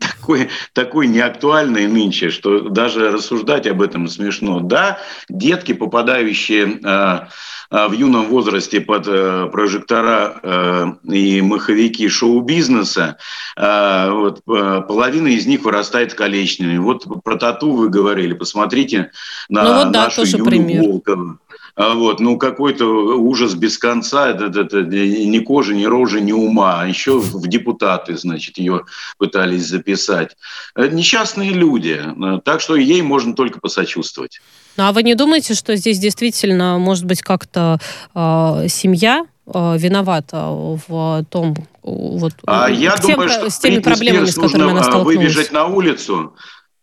[0.00, 4.60] такой, такой неактуальный нынче, что даже рассуждать об этом смешно.
[4.60, 7.28] Да, детки, попадающие
[7.72, 13.16] в юном возрасте под э, прожектора э, и маховики шоу-бизнеса,
[13.56, 16.76] а, вот, э, половина из них вырастает колечными.
[16.76, 19.10] Вот про тату вы говорили, посмотрите
[19.48, 20.82] на ну, вот, да, нашу Юлю пример.
[20.82, 21.38] Волкову.
[21.74, 22.84] А вот, ну, какой-то
[23.16, 26.84] ужас без конца, это, это, это, ни кожи, ни рожи, ни ума.
[26.84, 28.84] Еще в депутаты, значит, ее
[29.16, 30.36] пытались записать.
[30.76, 31.98] Несчастные люди.
[32.44, 34.42] Так что ей можно только посочувствовать.
[34.76, 37.78] Ну, а вы не думаете, что здесь действительно, может быть, как-то
[38.14, 44.26] э, семья э, виновата в том, вот, а я тем, думаю, что с теми проблемами,
[44.26, 45.16] с которыми она столкнулась?
[45.16, 46.34] выбежать на улицу,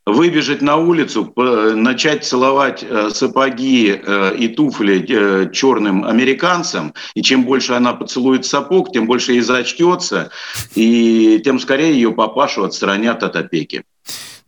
[0.05, 7.43] выбежать на улицу, начать целовать э, сапоги э, и туфли э, черным американцам, и чем
[7.43, 10.31] больше она поцелует сапог, тем больше ей зачтется,
[10.75, 13.83] и тем скорее ее папашу отстранят от опеки.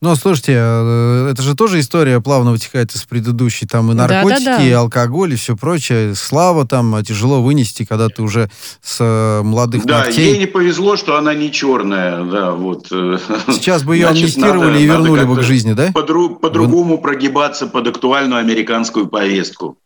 [0.03, 3.67] Ну, слушайте, э, это же тоже история плавно вытекает из предыдущей.
[3.67, 4.67] Там и наркотики, да, да, да.
[4.67, 6.15] и алкоголь, и все прочее.
[6.15, 8.49] Слава там а тяжело вынести, когда ты уже
[8.81, 10.31] с э, молодых да, ногтей.
[10.31, 12.23] ей не повезло, что она не черная.
[12.23, 12.87] Да, вот.
[12.91, 13.19] Э.
[13.49, 15.91] Сейчас бы ее Значит, амнистировали надо, и вернули бы к жизни, да?
[15.93, 19.77] По-другому по прогибаться под актуальную американскую повестку.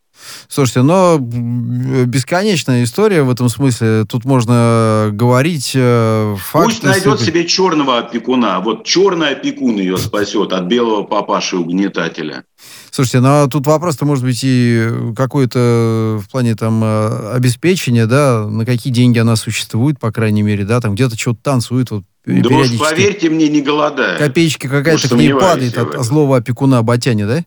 [0.48, 4.06] Слушайте, но бесконечная история в этом смысле.
[4.08, 6.70] Тут можно говорить э, факты...
[6.70, 8.60] Пусть найдет себе черного опекуна.
[8.60, 12.44] Вот черный опекун ее спасет от белого папаши-угнетателя.
[12.92, 18.48] Слушайте, ну а тут вопрос-то может быть и какой-то в плане там э, обеспечения, да,
[18.48, 22.56] на какие деньги она существует, по крайней мере, да, там где-то что-то танцует, вот да
[22.56, 24.18] уж поверьте мне, не голодая.
[24.18, 27.44] Копеечки какая-то к ней падает от злого опекуна Батяни, да?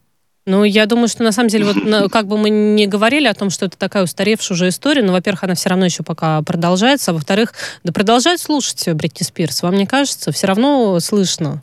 [0.48, 3.50] Ну, я думаю, что на самом деле, вот как бы мы не говорили о том,
[3.50, 7.14] что это такая устаревшая уже история, но, во-первых, она все равно еще пока продолжается, а
[7.14, 7.52] во-вторых,
[7.84, 10.32] да продолжать слушать Бритни Спирс, вам не кажется?
[10.32, 11.62] Все равно слышно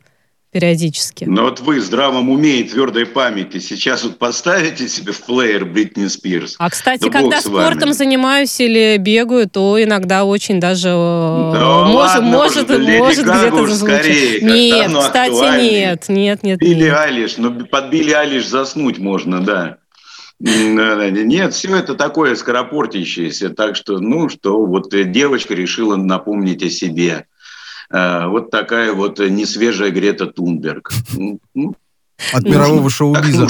[0.55, 1.25] периодически.
[1.25, 5.65] Но вот вы в здравом уме и твердой памяти сейчас вот поставите себе в плеер
[5.65, 6.55] Бритни Спирс.
[6.59, 11.95] А, кстати, да когда спортом занимаюсь или бегаю, то иногда очень даже э, да может,
[11.95, 14.41] ладно, может, может где-то зазвучать.
[14.41, 16.59] Нет, кстати, нет, нет, нет.
[16.59, 16.95] Билли нет.
[16.95, 19.79] Алиш, ну под Билли Алиш заснуть можно, да.
[20.39, 27.25] Нет, все это такое скоропортящееся, так что, ну, что вот девочка решила напомнить о себе.
[27.95, 30.91] Э, вот такая вот несвежая Грета Тунберг.
[31.13, 31.75] Ну, ну,
[32.33, 33.47] От мирового шоу-биза.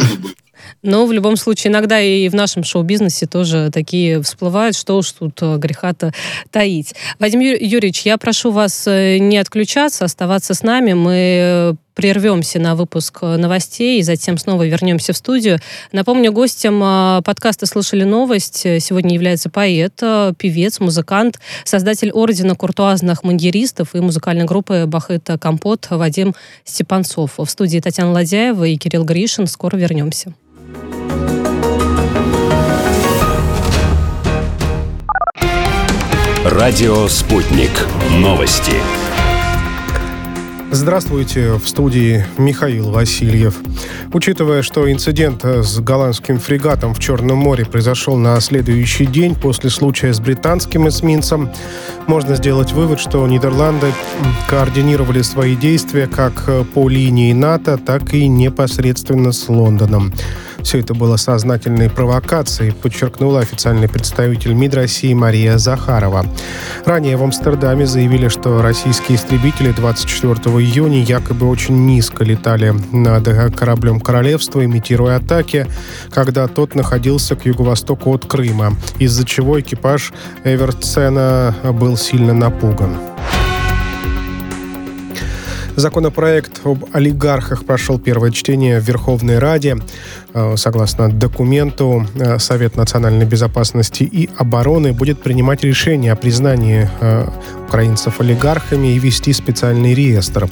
[0.84, 5.40] Но в любом случае иногда и в нашем шоу-бизнесе тоже такие всплывают, что уж тут
[5.42, 6.14] э, греха-то
[6.52, 6.94] таить.
[7.20, 10.94] Вадим Юрьевич, я прошу вас э, не отключаться, оставаться с нами.
[10.94, 15.60] Мы прервемся на выпуск э, новостей и затем снова вернемся в студию.
[15.92, 23.24] Напомню, гостем э, подкаста «Слышали новость» сегодня является поэт, э, певец, музыкант, создатель Ордена куртуазных
[23.24, 27.32] мандиристов и музыкальной группы «Бахыта Компот» Вадим Степанцов.
[27.38, 29.48] В студии Татьяна Ладяева и Кирилл Гришин.
[29.48, 30.34] Скоро вернемся.
[36.44, 37.72] Радио «Спутник».
[38.12, 38.74] Новости.
[40.76, 43.62] Здравствуйте, в студии Михаил Васильев.
[44.12, 50.14] Учитывая, что инцидент с голландским фрегатом в Черном море произошел на следующий день после случая
[50.14, 51.50] с британским эсминцем,
[52.08, 53.94] можно сделать вывод, что Нидерланды
[54.50, 60.14] координировали свои действия как по линии НАТО, так и непосредственно с Лондоном.
[60.66, 66.26] Все это было сознательной провокацией, подчеркнула официальный представитель МИД России Мария Захарова.
[66.86, 74.00] Ранее в Амстердаме заявили, что российские истребители 24 июня якобы очень низко летали над кораблем
[74.00, 75.68] королевства, имитируя атаки,
[76.10, 82.98] когда тот находился к юго-востоку от Крыма, из-за чего экипаж Эверцена был сильно напуган.
[85.78, 89.78] Законопроект об олигархах прошел первое чтение в Верховной Раде.
[90.38, 97.30] Э, согласно документу, э, Совет национальной безопасности и обороны будет принимать решение о признании э,
[97.70, 100.50] украинцев олигархами и вести специальный реестр.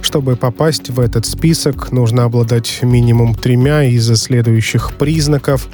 [0.00, 5.68] Чтобы попасть в этот список, нужно обладать минимум тремя из следующих признаков.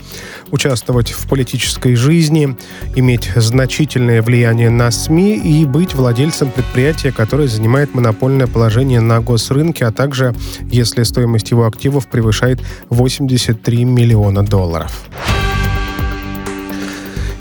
[0.50, 2.54] Участвовать в политической жизни,
[2.96, 9.86] иметь значительное влияние на СМИ и быть владельцем предприятия, которое занимает монопольное положение на госрынке,
[9.86, 10.34] а также
[10.70, 15.08] если стоимость его активов превышает 80 73 миллиона долларов.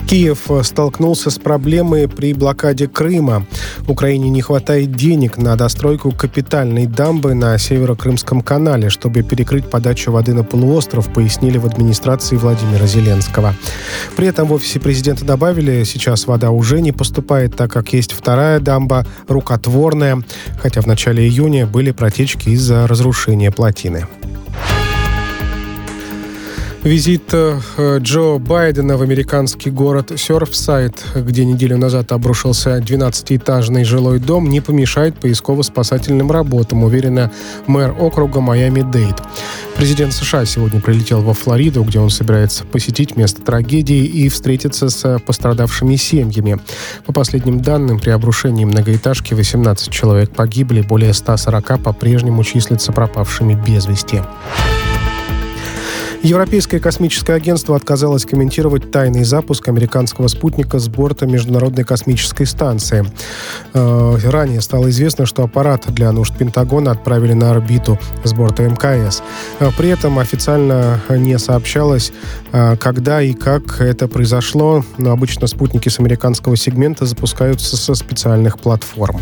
[0.07, 3.45] Киев столкнулся с проблемой при блокаде Крыма.
[3.89, 10.33] Украине не хватает денег на достройку капитальной дамбы на Северо-Крымском канале, чтобы перекрыть подачу воды
[10.33, 13.53] на полуостров, пояснили в администрации Владимира Зеленского.
[14.15, 18.61] При этом в офисе президента добавили, сейчас вода уже не поступает, так как есть вторая
[18.61, 20.23] дамба, рукотворная,
[20.61, 24.07] хотя в начале июня были протечки из-за разрушения плотины.
[26.87, 27.59] Визит э,
[27.99, 35.19] Джо Байдена в американский город Сёрфсайд, где неделю назад обрушился 12-этажный жилой дом, не помешает
[35.19, 37.29] поисково-спасательным работам, уверена
[37.67, 39.17] мэр округа Майами-Дейт.
[39.75, 45.19] Президент США сегодня прилетел во Флориду, где он собирается посетить место трагедии и встретиться с
[45.19, 46.61] пострадавшими семьями.
[47.05, 53.87] По последним данным, при обрушении многоэтажки 18 человек погибли, более 140 по-прежнему числятся пропавшими без
[53.87, 54.21] вести.
[56.23, 63.05] Европейское космическое агентство отказалось комментировать тайный запуск американского спутника с борта Международной космической станции.
[63.73, 69.21] Э, ранее стало известно, что аппарат для нужд Пентагона отправили на орбиту с борта МКС.
[69.59, 72.11] Э, при этом официально не сообщалось,
[72.51, 78.59] э, когда и как это произошло, но обычно спутники с американского сегмента запускаются со специальных
[78.59, 79.21] платформ.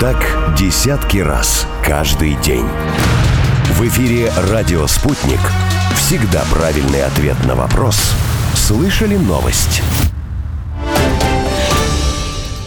[0.00, 2.64] Так десятки раз каждый день.
[3.72, 5.40] В эфире «Радио Спутник».
[5.96, 8.12] Всегда правильный ответ на вопрос.
[8.54, 9.82] Слышали новость?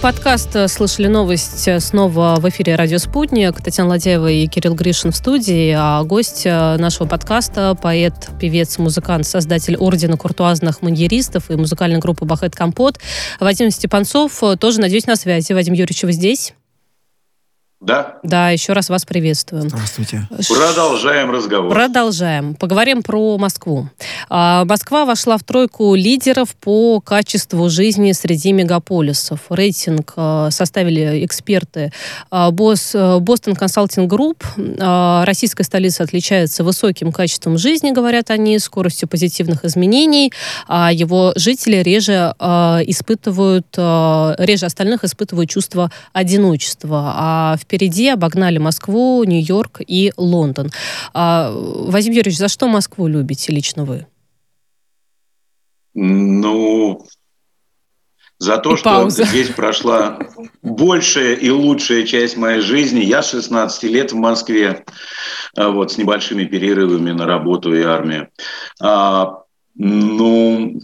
[0.02, 3.62] подкаст «Слышали новость» снова в эфире «Радио Спутник».
[3.62, 5.74] Татьяна Ладяева и Кирилл Гришин в студии.
[5.78, 12.56] А гость нашего подкаста– поэт, певец, музыкант, создатель Ордена куртуазных маньеристов и музыкальной группы «Бахет
[12.56, 13.00] Компот»
[13.40, 14.38] Вадим Степанцов.
[14.60, 15.54] Тоже, надеюсь, на связи.
[15.54, 16.56] Вадим Юрьевич, вы здесь?
[17.82, 18.20] Да.
[18.22, 19.68] Да, еще раз вас приветствуем.
[19.68, 20.28] Здравствуйте.
[20.48, 21.74] Продолжаем разговор.
[21.74, 22.54] Продолжаем.
[22.54, 23.90] Поговорим про Москву.
[24.30, 29.40] А, Москва вошла в тройку лидеров по качеству жизни среди мегаполисов.
[29.50, 31.92] Рейтинг а, составили эксперты
[32.30, 34.44] а, Boston Consulting Group.
[34.78, 40.32] Российская столица отличается высоким качеством жизни, говорят они, скоростью позитивных изменений.
[40.68, 42.36] А его жители реже
[42.86, 47.14] испытывают, реже остальных испытывают чувство одиночества.
[47.16, 50.72] А в впереди обогнали Москву, Нью-Йорк и Лондон.
[51.14, 54.08] А, Вадим Юрьевич, за что Москву любите лично вы?
[55.94, 57.06] Ну,
[58.40, 59.24] за то, и что пауза.
[59.24, 60.20] здесь прошла
[60.62, 63.00] большая и лучшая часть моей жизни.
[63.00, 64.84] Я 16 лет в Москве,
[65.56, 68.28] а, вот, с небольшими перерывами на работу и армию.
[68.82, 69.44] А,
[69.76, 70.78] ну,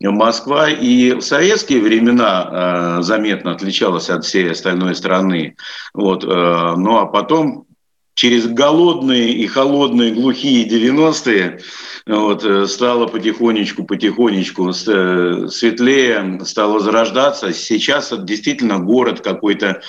[0.00, 5.56] Москва и в советские времена э, заметно отличалась от всей остальной страны.
[5.92, 7.66] Вот, э, ну а потом
[8.14, 11.60] через голодные и холодные глухие 90-е
[12.06, 17.52] вот, э, стало потихонечку, потихонечку э, светлее, стало зарождаться.
[17.52, 19.82] Сейчас действительно город какой-то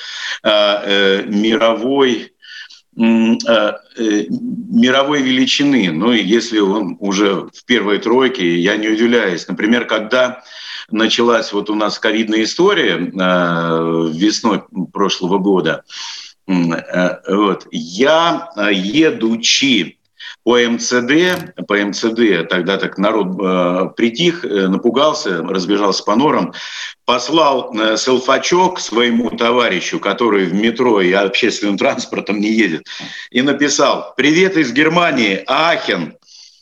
[0.43, 2.30] э, э, мировой,
[4.71, 5.91] мировой величины.
[5.91, 9.47] Ну, и если он уже в первой тройке, я не удивляюсь.
[9.47, 10.43] Например, когда
[10.89, 15.83] началась вот у нас ковидная история э, весной прошлого года,
[16.47, 20.00] вот, я, едучи
[20.43, 26.53] по МЦД, по МЦД, тогда так народ э, притих, э, напугался, разбежался по норам,
[27.05, 32.87] послал э, селфачок своему товарищу, который в метро и общественным транспортом не едет,
[33.29, 36.15] и написал «Привет из Германии, Ахен».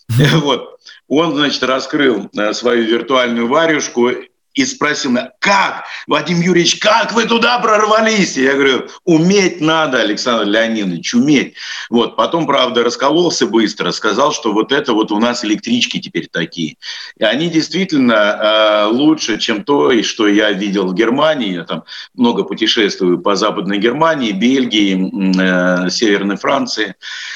[0.42, 0.80] Вот.
[1.08, 4.12] Он, значит, раскрыл э, свою виртуальную варюшку
[4.60, 8.36] и спросил меня, как, Вадим Юрьевич, как вы туда прорвались?
[8.36, 11.54] Я говорю, уметь надо, Александр Леонидович, уметь.
[11.90, 16.76] Вот, потом, правда, раскололся быстро, сказал, что вот это вот у нас электрички теперь такие.
[17.18, 21.54] И они действительно э, лучше, чем то, что я видел в Германии.
[21.54, 26.96] Я там много путешествую по Западной Германии, Бельгии, э, Северной Франции.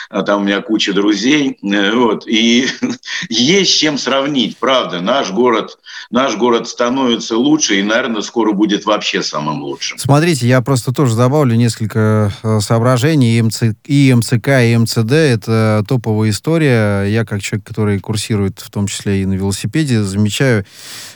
[0.09, 1.57] А там у меня куча друзей.
[1.63, 2.27] Э, вот.
[2.27, 2.67] И
[3.29, 4.99] есть чем сравнить, правда.
[4.99, 5.79] Наш город,
[6.11, 9.97] наш город становится становится лучше и, наверное, скоро будет вообще самым лучшим.
[9.97, 13.37] Смотрите, я просто тоже добавлю несколько э, соображений.
[13.37, 17.03] И, МЦ, и МЦК, и МЦД— это топовая история.
[17.05, 20.65] Я, как человек, который курсирует в том числе и на велосипеде, замечаю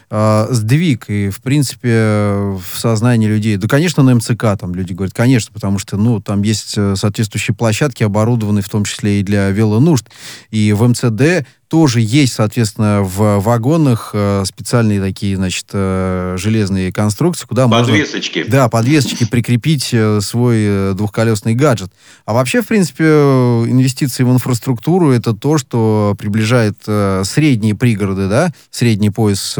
[0.09, 3.57] э, сдвиг и, в принципе, в сознании людей.
[3.57, 7.55] Да, конечно, на МЦК там люди говорят, конечно, потому что, ну, там есть э, соответствующие
[7.55, 10.05] площадки, оборудованные в том числе и для велонужд.
[10.51, 17.45] И в МЦД тоже есть, соответственно, в вагонах э, специальные такие, значит, э, железные конструкции,
[17.45, 18.39] куда подвесочки.
[18.39, 18.51] можно...
[18.51, 21.91] Да, подвесочки прикрепить э, свой двухколесный гаджет.
[22.25, 26.77] А вообще, в принципе, инвестиции в инфраструктуру это то, что приближает
[27.27, 29.55] средние пригороды, да, средний пояс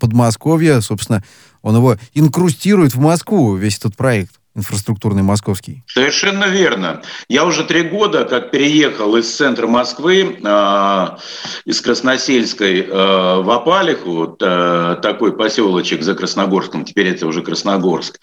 [0.00, 1.22] Подмосковья, собственно,
[1.62, 5.84] он его инкрустирует в Москву, весь этот проект инфраструктурный московский.
[5.86, 7.02] Совершенно верно.
[7.28, 11.06] Я уже три года как переехал из центра Москвы, э,
[11.66, 18.18] из Красносельской э, в Апалиху, э, такой поселочек за Красногорском, теперь это уже Красногорск.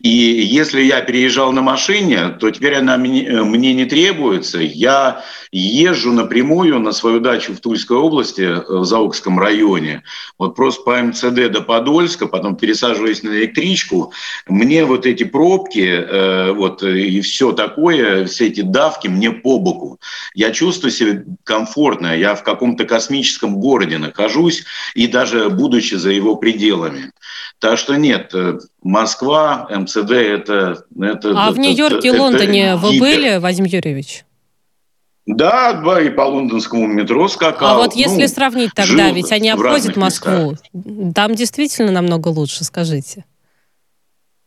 [0.00, 4.58] И если я переезжал на машине, то теперь она мне, мне не требуется.
[4.58, 10.02] Я езжу напрямую на свою дачу в Тульской области, э, в Заокском районе.
[10.38, 14.12] Вот просто по МЦД до Подольска, потом пересаживаясь на электричку,
[14.46, 19.58] мне вот эти пробки пробки, э, вот, и все такое, все эти давки мне по
[19.58, 19.98] боку.
[20.34, 26.36] Я чувствую себя комфортно, я в каком-то космическом городе нахожусь, и даже будучи за его
[26.36, 27.12] пределами.
[27.58, 30.84] Так что нет, э, Москва, МЦД это...
[31.00, 34.24] это а это, в Нью-Йорке и Лондоне вы были, Вадим Юрьевич?
[35.26, 37.68] Да, да, и по лондонскому метро скакал.
[37.68, 41.14] А вот если ну, сравнить тогда, ведь они обходят Москву, местах.
[41.14, 43.24] там действительно намного лучше, скажите.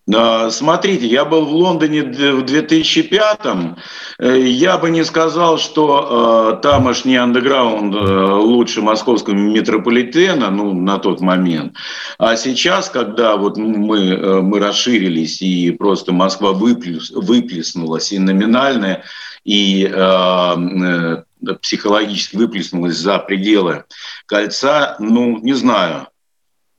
[0.05, 3.77] Смотрите, я был в Лондоне в 2005-м.
[4.19, 10.99] Э, я бы не сказал, что э, тамошний андеграунд э, лучше московского метрополитена, ну, на
[10.99, 11.77] тот момент.
[12.17, 19.05] А сейчас, когда вот мы, э, мы расширились, и просто Москва выплес, выплеснулась, и номинальная,
[19.45, 23.85] и э, э, психологически выплеснулась за пределы
[24.25, 26.07] кольца, ну, не знаю,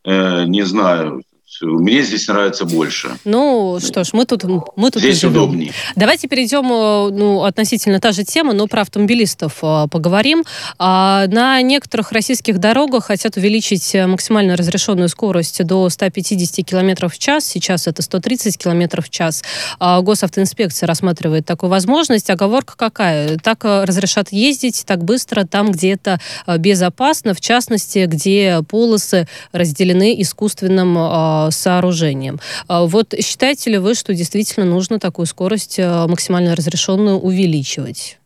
[0.04, 1.22] э, не знаю
[1.60, 3.16] мне здесь нравится больше.
[3.24, 5.72] Ну что ж, мы тут мы тут здесь удобнее.
[5.96, 10.44] Давайте перейдем, э, ну относительно та же тема, но про автомобилистов э, поговорим.
[10.78, 17.44] А, на некоторых российских дорогах хотят увеличить максимально разрешенную скорость до 150 км в час.
[17.44, 19.42] Сейчас это 130 км в час.
[19.78, 22.30] А, госавтоинспекция рассматривает такую возможность.
[22.30, 23.38] Оговорка какая?
[23.38, 26.20] Так разрешат ездить так быстро там, где это
[26.58, 32.40] безопасно, в частности, где полосы разделены искусственным э, сооружением.
[32.68, 38.18] Э, вот считаете ли вы, что действительно нужно такую скорость э, максимально разрешенную увеличивать?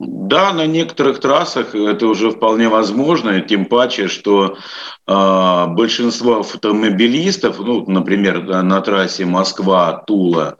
[0.00, 4.58] Да, на некоторых трассах это уже вполне возможно, тем паче, что
[5.06, 10.56] большинство автомобилистов, ну, например, на трассе Москва-Тула,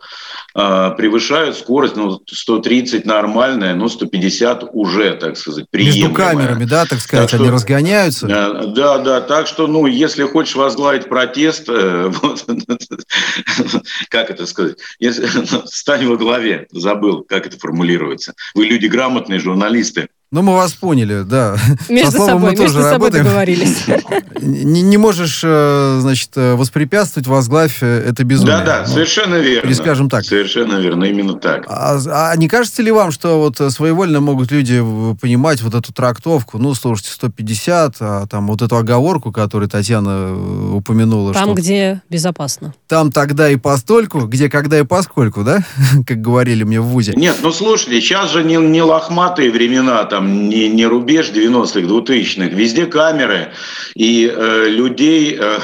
[0.54, 6.08] э, превышают скорость, ну, 130 нормальная, но 150 уже, так сказать, приемлемая.
[6.08, 8.26] Между камерами, да, так сказать, так что, они разгоняются?
[8.26, 12.44] Э, да, да, так что, ну, если хочешь возглавить протест, э, вот,
[14.10, 15.26] как это сказать, если,
[15.66, 18.34] стань во главе, забыл, как это формулируется.
[18.54, 20.08] Вы люди грамотные журналисты.
[20.32, 21.56] Ну, мы вас поняли, да.
[21.88, 23.24] Между Со собой, мы тоже собой работаем.
[23.24, 23.84] договорились.
[24.40, 28.58] Не, не можешь, э, значит, э, воспрепятствовать, возглавь э, это безумие.
[28.58, 29.66] Да, да, совершенно верно.
[29.66, 30.24] Или скажем так.
[30.24, 31.64] Совершенно верно, именно так.
[31.68, 31.98] А,
[32.32, 34.84] а не кажется ли вам, что вот своевольно могут люди
[35.20, 41.32] понимать вот эту трактовку, ну, слушайте, 150, а там вот эту оговорку, которую Татьяна упомянула.
[41.32, 42.74] Там, что где безопасно.
[42.86, 45.64] Там тогда и постольку, где когда и поскольку, да?
[46.06, 47.14] как говорили мне в ВУЗе.
[47.16, 51.80] Нет, ну, слушайте, сейчас же не, не лохматые времена, там, там не, не рубеж 90-х,
[51.80, 53.52] 2000-х, везде камеры,
[53.94, 55.58] и э, людей, э,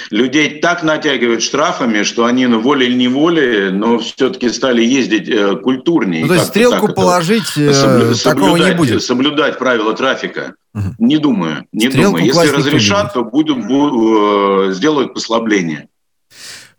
[0.10, 5.56] людей так натягивают штрафами, что они ну, волей или неволей, но все-таки стали ездить э,
[5.56, 6.22] культурнее.
[6.22, 9.02] Ну, то есть стрелку так, положить э, соблю, такого не будет?
[9.02, 10.54] Соблюдать правила трафика.
[10.74, 10.94] Угу.
[10.98, 12.26] Не думаю, не Стрелку думаю.
[12.26, 15.88] Если разрешат, то будут, будут, э, сделают послабление.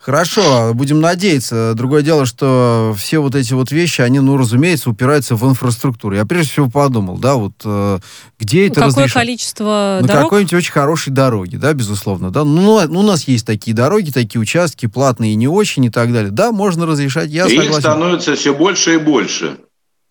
[0.03, 1.73] Хорошо, будем надеяться.
[1.75, 6.13] Другое дело, что все вот эти вот вещи, они, ну, разумеется, упираются в инфраструктуру.
[6.13, 7.99] Я прежде всего подумал, да, вот э,
[8.37, 9.21] где это Какое разрешено?
[9.21, 10.23] количество На дорог?
[10.23, 12.31] какой-нибудь очень хорошей дороге, да, безусловно.
[12.31, 12.43] Да?
[12.43, 16.31] Ну, ну, у нас есть такие дороги, такие участки, платные не очень и так далее.
[16.31, 17.71] Да, можно разрешать, я и согласен.
[17.71, 19.55] Их становится все больше и больше.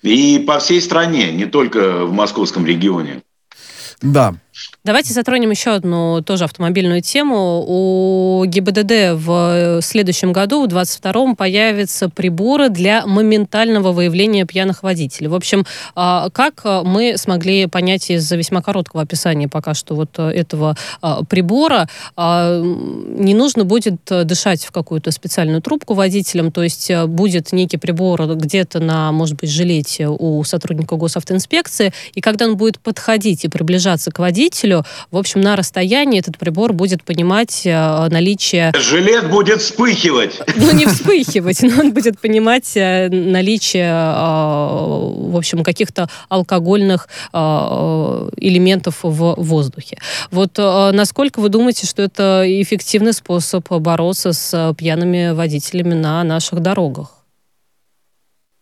[0.01, 3.21] И по всей стране, не только в московском регионе.
[4.01, 4.37] Да.
[4.85, 7.65] Давайте затронем еще одну тоже автомобильную тему.
[7.65, 15.29] У ГИБДД в следующем году, в 2022 появятся приборы для моментального выявления пьяных водителей.
[15.29, 15.65] В общем,
[15.95, 21.89] а, как мы смогли понять из весьма короткого описания пока что вот этого а, прибора,
[22.17, 28.35] а, не нужно будет дышать в какую-то специальную трубку водителям, то есть будет некий прибор
[28.35, 34.11] где-то на, может быть, жилете у сотрудника госавтоинспекции, и когда он будет подходить и приближаться
[34.11, 38.73] к водителю, водителю, в общем, на расстоянии этот прибор будет понимать э, наличие...
[38.79, 40.41] Жилет будет вспыхивать.
[40.57, 48.99] Ну, не вспыхивать, но он будет понимать э, наличие, э, в общем, каких-то алкогольных элементов
[49.03, 49.99] в воздухе.
[50.31, 57.22] Вот насколько вы думаете, что это эффективный способ бороться с пьяными водителями на наших дорогах?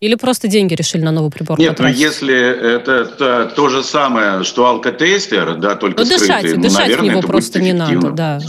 [0.01, 1.99] Или просто деньги решили на новый прибор Нет, потратить?
[1.99, 2.35] ну если
[2.75, 7.03] это то, то же самое, что алкотестер, да, только ну, скрытый, дышать, ну, дышать наверное,
[7.03, 8.41] в него это просто не надо, да.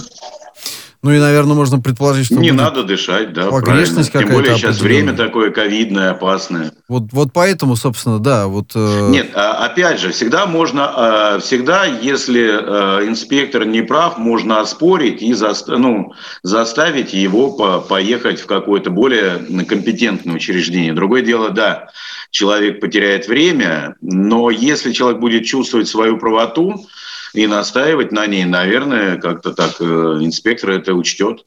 [1.04, 2.36] Ну и, наверное, можно предположить, что...
[2.36, 6.74] Не надо дышать, да, погрешность Тем более сейчас время такое ковидное, опасное.
[6.88, 8.74] Вот, вот поэтому, собственно, да, вот...
[8.76, 9.10] Э...
[9.10, 15.24] Нет, а, опять же, всегда можно, а, всегда, если э, инспектор не прав, можно оспорить
[15.24, 20.94] и за, ну, заставить его по, поехать в какое-то более компетентное учреждение.
[20.94, 21.88] Другое дело, да,
[22.30, 26.86] человек потеряет время, но если человек будет чувствовать свою правоту,
[27.34, 29.84] и настаивать на ней, наверное, как-то так э,
[30.22, 31.46] инспектор это учтет.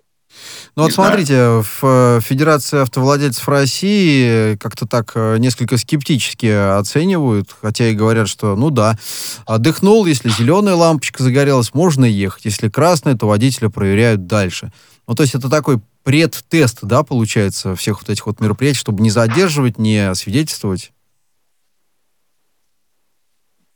[0.77, 7.89] Ну вот смотрите, в э, Федерации автовладельцев России как-то так э, несколько скептически оценивают, хотя
[7.89, 8.99] и говорят, что ну да,
[9.47, 14.73] отдохнул, если зеленая лампочка загорелась, можно ехать, если красная, то водителя проверяют дальше.
[15.07, 19.11] Ну то есть это такой предтест, да, получается, всех вот этих вот мероприятий, чтобы не
[19.11, 20.93] задерживать, не свидетельствовать.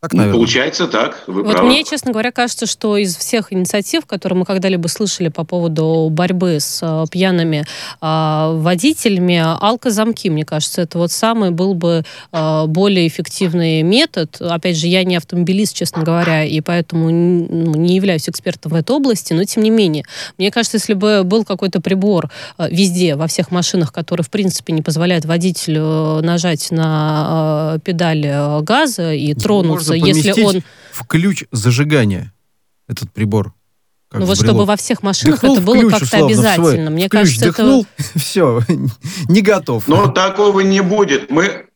[0.01, 1.24] Так, ну, получается так.
[1.26, 1.66] Вы вот правы.
[1.66, 6.61] мне, честно говоря, кажется, что из всех инициатив, которые мы когда-либо слышали по поводу борьбы
[6.61, 7.64] с э, пьяными
[8.01, 14.40] э, водителями, алкозамки, мне кажется, это вот самый был бы э, более эффективный метод.
[14.40, 18.94] Опять же, я не автомобилист, честно говоря, и поэтому ну, не являюсь экспертом в этой
[18.94, 20.05] области, но тем не менее,
[20.38, 24.72] мне кажется, если бы был какой-то прибор э, везде, во всех машинах, который, в принципе,
[24.72, 29.34] не позволяет водителю нажать на э, педаль э, газа и
[29.89, 30.62] тронуться если он...
[30.93, 32.32] в ключ зажигания
[32.86, 33.55] этот прибор.
[34.11, 36.91] Как ну вот чтобы во всех машинах Дыхнул это было как-то обязательно.
[36.91, 38.18] Мне ключ кажется, дыхнул, это...
[38.18, 38.62] все,
[39.28, 39.86] не готов.
[39.86, 41.30] Но такого не будет.
[41.30, 41.66] Мы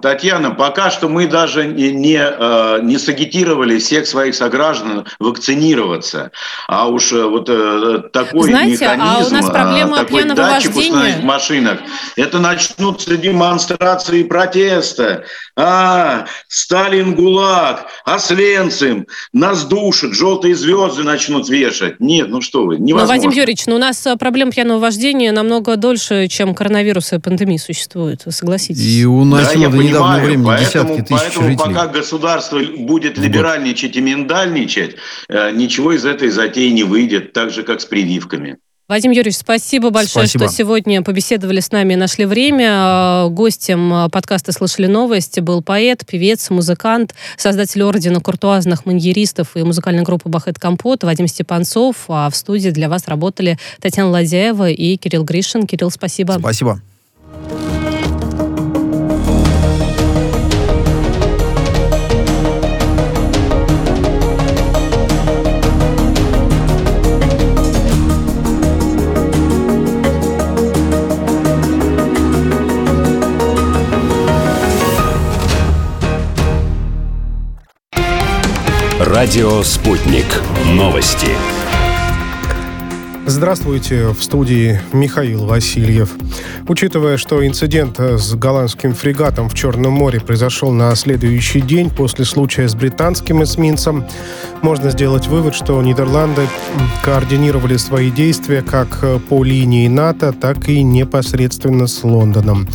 [0.00, 6.30] Татьяна, пока что мы даже не, не, э, не сагитировали всех своих сограждан вакцинироваться.
[6.68, 10.74] А уж э, вот э, такой Знаете, механизм, а у нас проблема такой пьяного датчик
[10.74, 11.20] вождения.
[11.20, 11.78] в машинах,
[12.16, 15.24] это начнутся демонстрации протеста.
[15.56, 22.00] А, Сталин ГУЛАГ, Освенцим, нас душат, желтые звезды начнут вешать.
[22.00, 23.14] Нет, ну что вы, невозможно.
[23.14, 27.58] Но, Вадим Юрьевич, ну у нас проблема пьяного вождения намного дольше, чем коронавирус и пандемия
[27.58, 28.82] существует, согласитесь?
[28.82, 31.74] И у нас да, я до недавнего времени поэтому, десятки тысяч поэтому жителей.
[31.74, 34.96] пока государство будет либеральничать и миндальничать,
[35.28, 38.58] э, ничего из этой затеи не выйдет, так же, как с прививками.
[38.92, 40.44] Вадим Юрьевич, спасибо большое, спасибо.
[40.44, 43.28] что сегодня побеседовали с нами и нашли время.
[43.30, 50.28] Гостем подкаста «Слышали новости» был поэт, певец, музыкант, создатель ордена куртуазных маньеристов и музыкальной группы
[50.28, 51.96] «Бахет Компот» Вадим Степанцов.
[52.08, 55.66] А в студии для вас работали Татьяна Ладяева и Кирилл Гришин.
[55.66, 56.36] Кирилл, спасибо.
[56.38, 56.82] Спасибо.
[79.22, 80.26] Радио «Спутник».
[80.74, 81.28] Новости.
[83.24, 86.10] Здравствуйте, в студии Михаил Васильев.
[86.66, 92.68] Учитывая, что инцидент с голландским фрегатом в Черном море произошел на следующий день после случая
[92.68, 94.04] с британским эсминцем,
[94.60, 96.48] можно сделать вывод, что Нидерланды
[97.04, 102.66] координировали свои действия как по линии НАТО, так и непосредственно с Лондоном.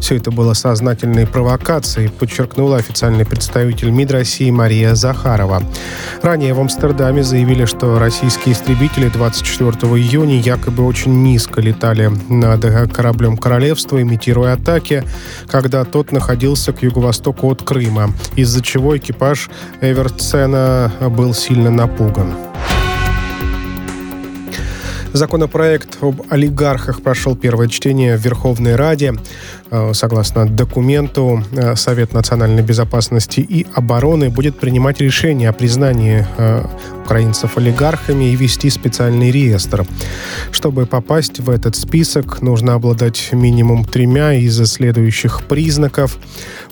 [0.00, 5.62] Все это было сознательной провокацией, подчеркнула официальный представитель МИД России Мария Захарова.
[6.22, 13.36] Ранее в Амстердаме заявили, что российские истребители 24 июня якобы очень низко летали над кораблем
[13.36, 15.04] королевства, имитируя атаки,
[15.48, 19.48] когда тот находился к юго-востоку от Крыма, из-за чего экипаж
[19.80, 22.34] Эверцена был сильно напуган.
[25.14, 29.14] Законопроект об олигархах прошел первое чтение в Верховной Раде.
[29.76, 36.64] Э, согласно документу, э, Совет национальной безопасности и обороны будет принимать решение о признании э,
[37.04, 39.84] украинцев олигархами и вести специальный реестр.
[40.52, 46.18] Чтобы попасть в этот список, нужно обладать минимум тремя из следующих признаков.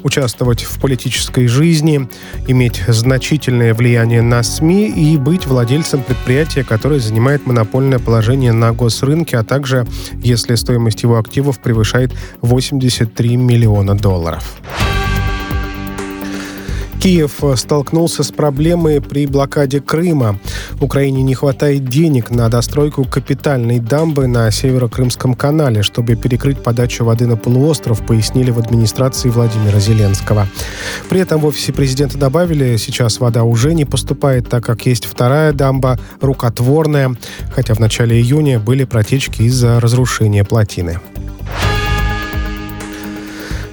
[0.03, 2.09] Участвовать в политической жизни,
[2.49, 9.37] иметь значительное влияние на СМИ и быть владельцем предприятия, которое занимает монопольное положение на госрынке,
[9.39, 9.87] а также
[10.23, 12.13] если стоимость его активов превышает
[12.93, 14.61] 83 миллиона долларов.
[17.01, 20.39] Киев э, столкнулся с проблемой при блокаде Крыма.
[20.81, 27.27] Украине не хватает денег на достройку капитальной дамбы на Северо-Крымском канале, чтобы перекрыть подачу воды
[27.27, 30.47] на полуостров, пояснили в администрации Владимира Зеленского.
[31.09, 35.53] При этом в офисе президента добавили, сейчас вода уже не поступает, так как есть вторая
[35.53, 37.17] дамба, рукотворная,
[37.53, 41.01] хотя в начале июня были протечки из-за разрушения плотины.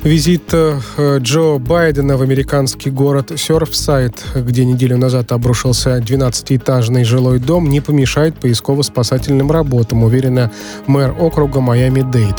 [0.04, 0.80] Визит э,
[1.20, 8.36] Джо Байдена в американский город Сёрфсайд, где неделю назад обрушился 12-этажный жилой дом, не помешает
[8.40, 10.52] поисково-спасательным работам, уверена
[10.88, 12.38] мэр округа Майами-Дейт.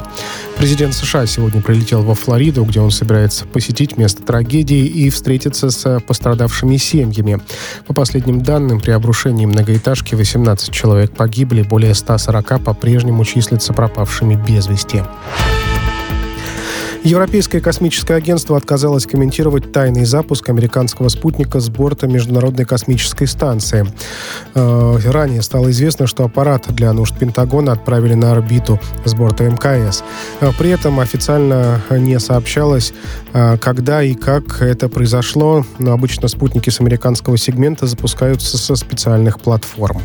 [0.57, 6.01] Президент США сегодня прилетел во Флориду, где он собирается посетить место трагедии и встретиться с
[6.01, 7.41] пострадавшими семьями.
[7.87, 14.67] По последним данным, при обрушении многоэтажки 18 человек погибли, более 140 по-прежнему числятся пропавшими без
[14.67, 15.03] вести.
[17.03, 23.87] Европейское космическое агентство отказалось комментировать тайный запуск американского спутника с борта Международной космической станции.
[24.55, 30.05] Э, ранее стало известно, что аппарат для нужд Пентагона отправили на орбиту с борта МКС.
[30.41, 32.93] Э, при этом официально не сообщалось,
[33.33, 39.41] э, когда и как это произошло, но обычно спутники с американского сегмента запускаются со специальных
[39.41, 40.03] платформ.